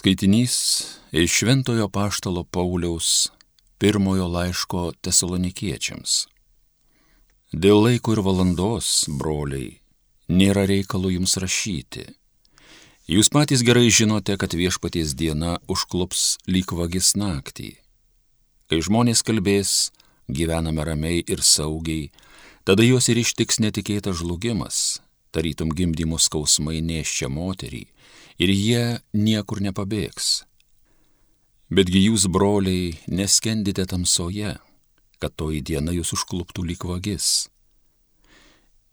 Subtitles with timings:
[0.00, 3.28] Skaitinys iš Šventojo Paštalo Pauliaus
[3.78, 6.14] pirmojo laiško tesalonikiečiams.
[7.52, 8.88] Dėl laiko ir valandos,
[9.20, 9.82] broliai,
[10.32, 12.06] nėra reikalo jums rašyti.
[13.12, 17.74] Jūs patys gerai žinote, kad viešpaties diena užklups lyg vagis naktį.
[18.72, 19.90] Kai žmonės kalbės,
[20.32, 22.08] gyvename ramiai ir saugiai,
[22.64, 25.02] tada juos ir ištiks netikėtas žlugimas,
[25.34, 27.84] tarytum gimdymo skausmai neščia moterį
[28.40, 30.44] ir jie niekur nepabėgs.
[31.70, 34.56] Betgi jūs, broliai, neskendite tamsoje,
[35.22, 37.50] kad toji diena jūs užkluptų lyg vagis.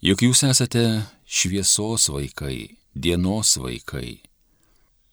[0.00, 0.84] Juk jūs esate
[1.26, 4.20] šviesos vaikai, dienos vaikai.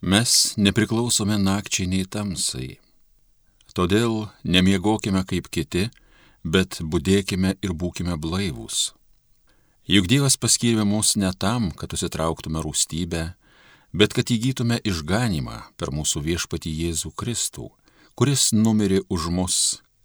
[0.00, 2.78] Mes nepriklausome nakčiai nei tamsai.
[3.74, 5.88] Todėl nemiegokime kaip kiti,
[6.44, 8.92] bet būdėkime ir būkime blaivūs.
[9.90, 13.22] Juk Dievas paskyrė mus ne tam, kad susitrauktume rūstybę,
[13.90, 17.66] bet kad įgytume išganimą per mūsų viešpatį Jėzų Kristų,
[18.14, 19.56] kuris numirė už mus,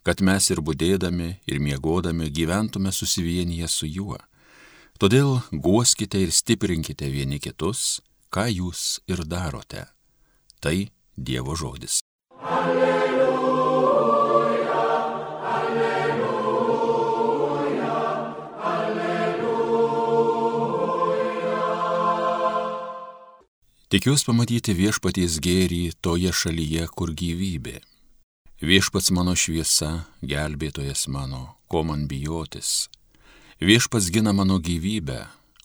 [0.01, 4.17] kad mes ir būdėdami, ir miegodami gyventume susivienyje su juo.
[4.97, 8.01] Todėl guoskite ir stiprinkite vieni kitus,
[8.33, 9.85] ką jūs ir darote.
[10.65, 10.77] Tai
[11.13, 12.01] Dievo žodis.
[12.41, 12.94] Alleluja.
[23.95, 27.77] Tikiuosi pamatyti viešpaties gėrį toje šalyje, kur gyvybė.
[28.59, 32.89] Viešpats mano šviesa, gelbėtojas mano, ko man bijotis.
[33.63, 35.21] Viešpats gina mano gyvybę,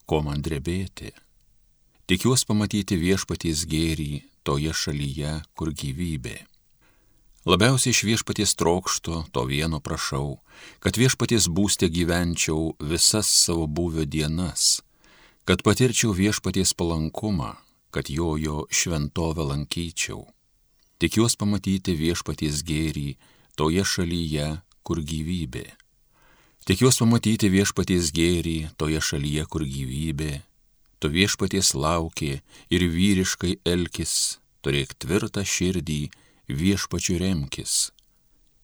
[0.07, 1.11] ko man drebėti.
[2.07, 6.37] Tikiuosi pamatyti viešpaties gėrį toje šalyje, kur gyvybė.
[7.51, 10.39] Labiausiai iš viešpaties trokšto, to vieno prašau,
[10.79, 14.85] kad viešpaties būstė gyvenčiau visas savo buvę dienas,
[15.43, 17.57] kad patirčiau viešpaties palankumą
[17.91, 20.25] kad jojo šventovę lankyčiau.
[21.01, 23.15] Tikiuosi pamatyti viešpaties gėrį
[23.57, 24.49] toje šalyje,
[24.85, 25.67] kur gyvybė.
[26.69, 30.43] Tikiuosi pamatyti viešpaties gėrį toje šalyje, kur gyvybė.
[31.01, 36.03] Tu viešpaties lauki ir vyriškai elkis, turėk tvirtą širdį,
[36.53, 37.91] viešpačių remkis.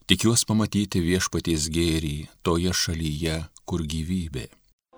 [0.06, 2.16] Tikiuosi pamatyti viešpaties gėrį
[2.47, 4.50] toje šalyje, kur gyvybė.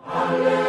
[0.04, 0.67] Alleluja.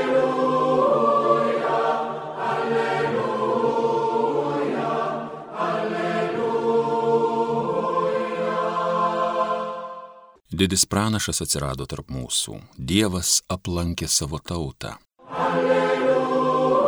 [10.59, 14.89] Didis pranašas atsirado tarp mūsų, Dievas aplankė savo tautą.
[15.31, 16.83] Alleluja,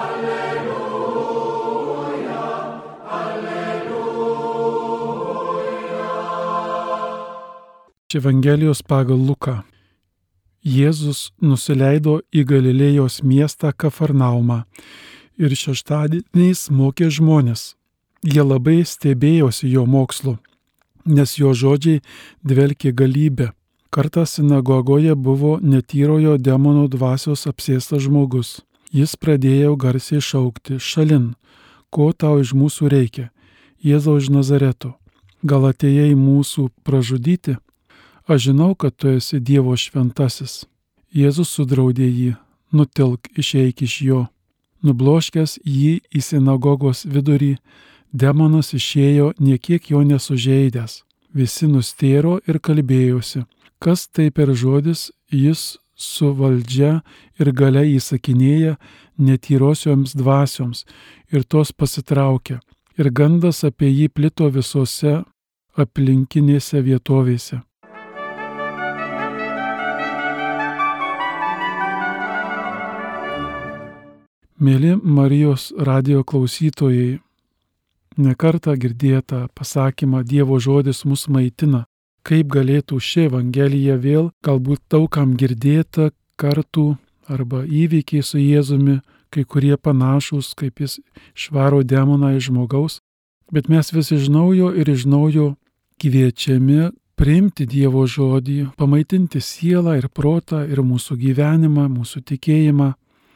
[0.00, 0.80] alleluja,
[3.20, 4.08] alleluja.
[8.10, 9.62] Čia Evangelijos pagal Luką.
[10.66, 14.64] Jėzus nusileido į Galilėjos miestą Kafarnaumą
[15.38, 17.78] ir šeštadieniais mokė žmonės.
[18.26, 20.34] Jie labai stebėjosi jo mokslu
[21.08, 22.02] nes jo žodžiai
[22.44, 23.52] dvelkė galybę.
[23.90, 28.60] Kartą sinagogoje buvo netyrojo demonų dvasios apsėstas žmogus.
[28.92, 31.32] Jis pradėjo garsiai šaukti šalin,
[31.90, 33.28] ko tau iš mūsų reikia,
[33.84, 34.96] Jėzau iš Nazareto.
[35.46, 37.58] Gal atėjai mūsų pražudyti?
[38.26, 40.66] Aš žinau, kad tu esi Dievo šventasis.
[41.14, 42.32] Jėzus sudraudė jį,
[42.74, 44.24] nutilk išeik iš jo.
[44.84, 47.56] Nubloškęs jį į sinagogos vidurį,
[48.12, 51.02] Demonas išėjo niekiek jo nesužeidęs.
[51.34, 53.44] Visi nustėro ir kalbėjosi,
[53.78, 57.02] kas tai per žodis jis su valdžia
[57.38, 58.78] ir gale įsakinėja
[59.18, 60.86] netyrosioms dvasioms
[61.32, 62.60] ir tos pasitraukia.
[62.98, 65.20] Ir gandas apie jį plito visose
[65.76, 67.60] aplinkinėse vietovėse.
[74.58, 77.20] Mėly Marijos radio klausytojai,
[78.18, 81.84] nekarta girdėtą pasakymą Dievo žodis mus maitina.
[82.26, 86.96] Kaip galėtų ši Evangelija vėl galbūt daugam girdėta kartų
[87.28, 88.98] arba įvykiai su Jėzumi,
[89.30, 90.98] kai kurie panašus, kaip jis
[91.34, 93.00] švaro demoną iš žmogaus,
[93.52, 95.54] bet mes vis iš naujo ir iš naujo
[96.00, 102.92] kviečiami priimti Dievo žodį, pamaitinti sielą ir protą ir mūsų gyvenimą, mūsų tikėjimą.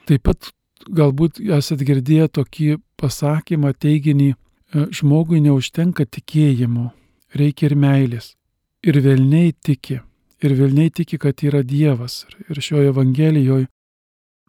[0.06, 0.52] Taip pat
[0.86, 2.68] galbūt esat girdėję tokį
[3.00, 4.32] pasakymą, teiginį,
[4.72, 6.90] žmogui neužtenka tikėjimo,
[7.36, 8.32] reikia ir meilės.
[8.82, 10.00] Ir velniai tiki,
[10.42, 12.24] ir velniai tiki, kad yra Dievas.
[12.48, 13.68] Ir šioje Evangelijoje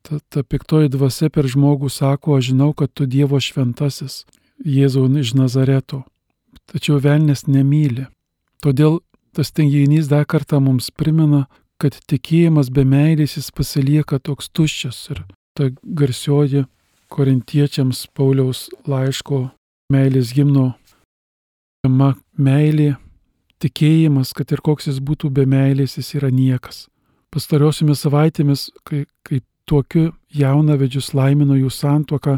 [0.04, 4.24] ta, ta piktoji dvasia per žmogų sako, aš žinau, kad tu Dievo šventasis,
[4.64, 6.04] Jėzau iš Nazareto.
[6.70, 8.08] Tačiau velnės nemyli.
[8.64, 9.02] Todėl
[9.36, 11.48] tas tenginys dar kartą mums primena,
[11.82, 15.24] kad tikėjimas be meilės jis pasilieka toks tuščias ir
[15.58, 16.64] ta garsioji
[17.12, 19.50] korintiečiams Pauliaus laiško
[19.92, 20.74] meilės gimno
[21.84, 22.96] tema meilė,
[23.64, 26.88] tikėjimas, kad ir koks jis būtų be meilės, jis yra niekas.
[27.34, 32.38] Pastarosiomis savaitėmis, kai, kai tokiu jaunavedžius laimino jų santuoką,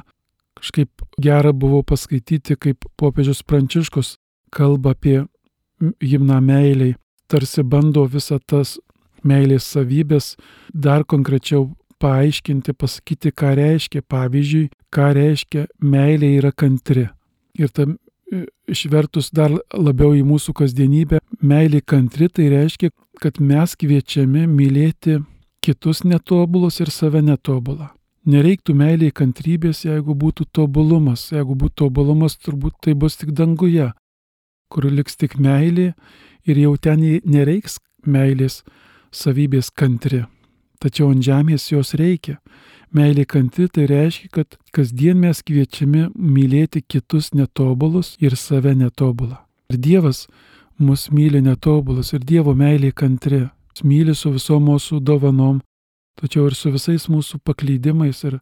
[0.59, 4.15] kažkaip gera buvo paskaityti, kaip popiežius Pranciškus
[4.55, 5.25] kalba apie
[6.01, 6.95] himną meiliai,
[7.27, 8.77] tarsi bando visą tas
[9.25, 10.35] meilės savybės
[10.71, 14.03] dar konkrečiau paaiškinti, pasakyti, ką reiškia.
[14.11, 17.07] Pavyzdžiui, ką reiškia meilė yra kantri.
[17.59, 22.91] Ir ta e, išvertus dar labiau į mūsų kasdienybę, meilė kantri tai reiškia,
[23.21, 25.21] kad mes kviečiami mylėti
[25.63, 27.89] kitus netobulus ir save netobulą.
[28.25, 31.27] Nereiktų meiliai kantrybės, jeigu būtų tobulumas.
[31.31, 33.91] Jeigu būtų tobulumas, turbūt tai bus tik danguje,
[34.69, 35.91] kur liks tik meilė
[36.45, 38.63] ir jau ten nereiks meilės
[39.13, 40.25] savybės kantri.
[40.85, 42.35] Tačiau ant žemės jos reikia.
[42.93, 49.39] Meilė kantri tai reiškia, kad kasdien mes kviečiami mylėti kitus netobulus ir save netobulą.
[49.73, 50.27] Ir Dievas
[50.77, 53.47] mus myli netobulus ir Dievo meilė kantri.
[53.73, 55.57] Jis myli su visom mūsų dovanom,
[56.21, 58.37] tačiau ir su visais mūsų paklydimais ir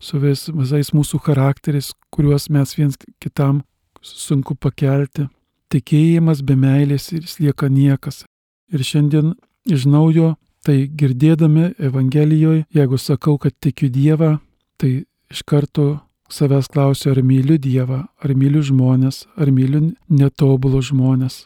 [0.00, 3.60] su vis, visais mūsų charakteriais, kuriuos mes viens kitam
[4.00, 5.28] sunku pakelti.
[5.70, 8.24] Tikėjimas be meilės ir jis lieka niekas.
[8.72, 9.34] Ir šiandien
[9.68, 10.32] iš naujo,
[10.66, 14.36] tai girdėdami Evangelijoje, jeigu sakau, kad tikiu Dievą,
[14.78, 16.00] tai iš karto
[16.32, 21.42] savęs klausiu, ar myliu Dievą, ar myliu žmonės, ar myliu netobulus žmonės.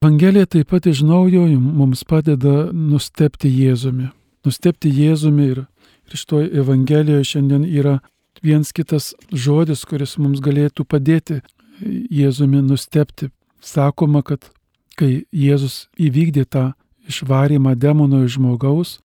[0.00, 4.08] Evangelija taip pat iš naujo mums padeda nustepti Jėzumi.
[4.46, 5.66] Nustepti Jėzumi ir,
[6.08, 7.98] ir iš to Evangelijoje šiandien yra
[8.42, 11.42] viens kitas žodis, kuris mums galėtų padėti
[11.84, 13.28] Jėzumi nustepti.
[13.60, 14.48] Sakoma, kad
[14.96, 16.70] kai Jėzus įvykdė tą
[17.08, 18.98] išvarymą demono iš žmogaus,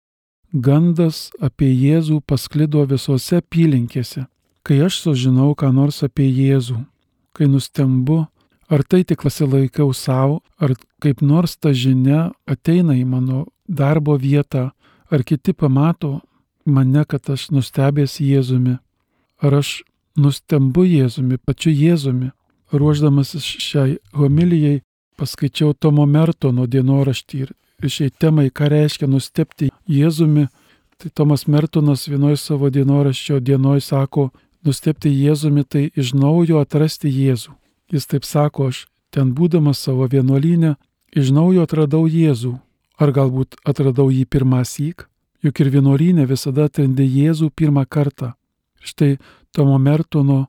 [0.52, 4.26] gandas apie Jėzų pasklido visose apylinkėse.
[4.62, 6.78] Kai aš sužinau ką nors apie Jėzų,
[7.34, 8.26] kai nustembu,
[8.72, 10.72] Ar tai tik pasilaikau savo, ar
[11.02, 14.70] kaip nors ta žinia ateina į mano darbo vietą,
[15.12, 16.22] ar kiti pamato
[16.64, 18.78] mane, kad aš nustebęs Jėzumi,
[19.44, 19.82] ar aš
[20.16, 22.30] nustembu Jėzumi, pačiu Jėzumi.
[22.72, 24.80] Ruoždamasis šiai homilijai
[25.20, 27.52] paskaičiau Tomo Mertono dienoraštį ir
[27.90, 30.46] šiai temai, ką reiškia nustepti Jėzumi,
[30.98, 34.30] tai Tomas Mertonas vienoje savo dienoraščio dienoje sako,
[34.62, 37.56] nustepti Jėzumi tai iš naujo atrasti Jėzų.
[37.92, 40.76] Jis taip sako, aš ten būdamas savo vienuolynę
[41.16, 42.54] iš naujo atradau Jėzų.
[43.02, 45.08] Ar galbūt atradau jį pirmą syk?
[45.42, 48.34] Juk ir vienuolynė visada atrandė Jėzų pirmą kartą.
[48.78, 49.18] Štai
[49.50, 50.46] Tomo Mertono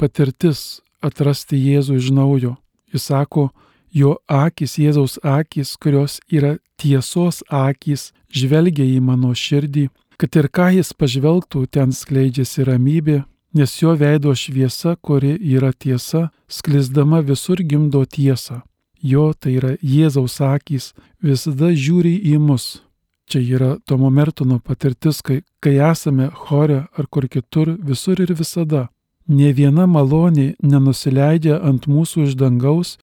[0.00, 2.56] patirtis atrasti Jėzų iš naujo.
[2.92, 3.50] Jis sako,
[3.92, 10.70] jo akis, Jėzaus akis, kurios yra tiesos akis, žvelgia į mano širdį, kad ir ką
[10.78, 13.22] jis pažvelgtų, ten skleidžiasi ramybė,
[13.54, 18.62] nes jo veido šviesa, kuri yra tiesa, sklisdama visur gimdo tiesą.
[19.02, 22.82] Jo, tai yra Jėzaus akys, visada žiūri į mus.
[23.26, 28.88] Čia yra Tomo Mertono patirtis, kai, kai esame chore ar kur kitur, visur ir visada.
[29.26, 32.98] Ne viena malonė nenusileidžia ant mūsų iš dangaus,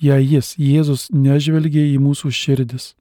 [0.00, 2.94] jei jis, Jėzus, nežvelgia į mūsų širdis.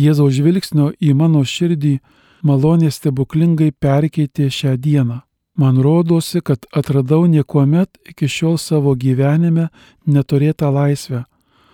[0.00, 1.98] Jėzaus žvilgsnio į mano širdį
[2.42, 5.22] malonė stebuklingai perkeitė šią dieną.
[5.54, 9.68] Man rodosi, kad atradau niekuomet iki šiol savo gyvenime
[10.06, 11.24] neturėtą laisvę,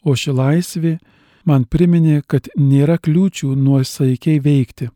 [0.02, 0.98] o ši laisvė
[1.46, 4.90] man priminė, kad nėra kliūčių nuosaikiai veikti.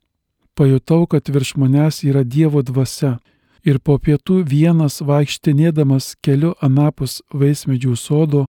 [0.58, 3.20] Pajutau, kad virš manęs yra Dievo dvasia
[3.64, 8.44] ir po pietų vienas vaikštinėdamas keliu anapus vaismedžių sodo,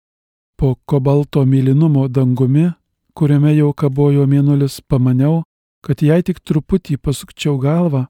[0.62, 2.68] po kobalto mylinumo dangumi,
[3.18, 5.40] kuriame jau kabojo mėnulis, pamaniau,
[5.82, 8.04] kad jei tik truputį pasukčiau galvą,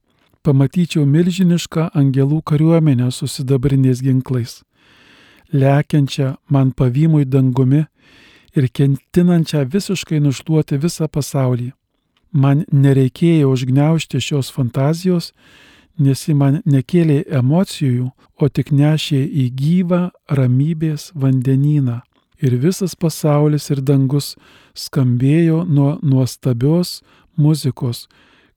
[0.45, 4.59] pamatyčiau milžinišką angelų kariuomenę su sidabriniais ginklais,
[5.49, 7.87] lekiančią man pavymui dangumi
[8.53, 11.73] ir kentinančią visiškai nušluoti visą pasaulį.
[12.37, 15.33] Man nereikėjo užgneušti šios fantazijos,
[15.97, 22.03] nes ji man nekėlė emocijų, o tik nešė į gyvą ramybės vandenyną.
[22.43, 24.35] Ir visas pasaulis ir dangus
[24.75, 27.01] skambėjo nuo nuostabios
[27.39, 28.09] muzikos,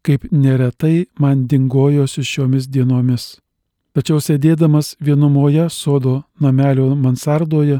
[0.02, 3.36] kaip neretai man dingojosi šiomis dienomis.
[3.96, 7.78] Tačiau sėdėdamas vienumoje sodo namelio mansardoje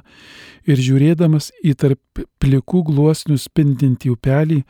[0.64, 4.62] ir žiūrėdamas į tarp plikų gluosnių spindintį upelį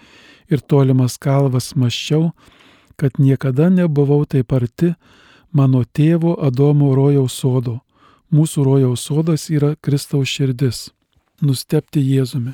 [0.49, 2.31] ir tolimas kalvas maščiau,
[2.97, 4.95] kad niekada nebuvau taip arti
[5.51, 7.81] mano tėvo Adomo rojaus sodo.
[8.33, 10.87] Mūsų rojaus sodas yra Kristaus širdis.
[11.41, 12.53] Nustepti Jėzumi.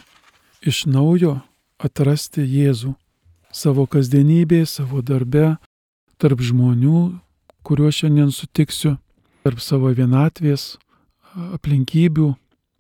[0.65, 1.39] Iš naujo
[1.81, 2.95] atrasti Jėzų
[3.51, 5.57] savo kasdienybėje, savo darbe,
[6.17, 7.19] tarp žmonių,
[7.63, 8.97] kuriuos šiandien sutiksiu.
[9.43, 10.77] tarp savo vienatvės
[11.33, 12.35] aplinkybių.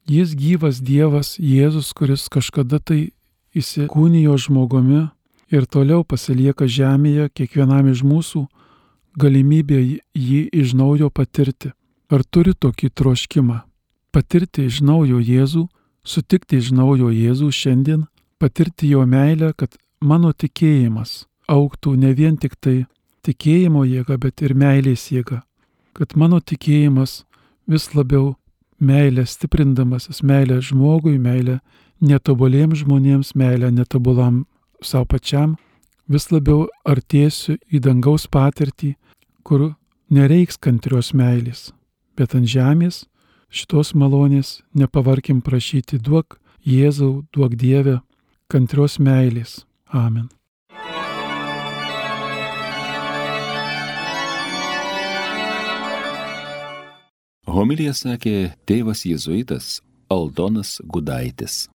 [0.05, 3.13] Jis gyvas Dievas, Jėzus, kuris kažkada tai
[3.57, 5.09] įsikūnijo žmogumi
[5.49, 8.45] ir toliau pasilieka žemėje kiekvienam iš mūsų
[9.17, 9.79] galimybė
[10.13, 11.71] jį iš naujo patirti.
[12.11, 13.61] Ar turi tokį troškimą?
[14.11, 15.67] Patirti iš naujo Jėzų,
[16.03, 18.05] sutikti iš naujo Jėzų šiandien,
[18.41, 22.85] patirti jo meilę, kad mano tikėjimas auktų ne vien tik tai
[23.25, 25.41] tikėjimo jėga, bet ir meilės jėga.
[25.93, 27.23] Kad mano tikėjimas
[27.67, 28.35] vis labiau
[28.79, 31.59] meilę stiprindamasis, meilę žmogui, meilę
[32.01, 34.45] netobuliems žmonėms, meilę netobulam
[34.81, 35.57] savo pačiam,
[36.09, 38.95] vis labiau artėsiu į dangaus patirtį,
[39.43, 39.73] kur
[40.09, 41.69] nereiks kantrios meilės,
[42.17, 43.05] bet ant žemės
[43.51, 47.99] šitos malonės nepavarkim prašyti duok Jėzau, duok Dievę
[48.51, 49.65] kantrios meilės.
[49.91, 50.29] Amen.
[57.51, 59.81] Homilija sakė tėvas jėzuitas
[60.11, 61.65] Aldonas Gudaitis.